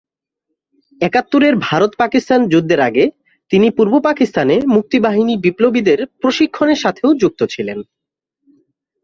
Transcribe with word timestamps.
একাত্তরের 1.01 1.53
ভারত-পাকিস্তান 1.61 2.39
যুদ্ধের 2.47 2.81
আগে 2.81 3.05
তিনি 3.51 3.67
পূর্ব 3.69 3.93
পাকিস্তানে 3.99 4.55
মুক্তি 4.73 4.97
বাহিনী 4.99 5.33
বিপ্লবীদের 5.37 5.99
প্রশিক্ষণের 6.21 6.79
সাথেও 6.83 7.09
যুক্ত 7.13 7.41
ছিলেন। 7.53 7.79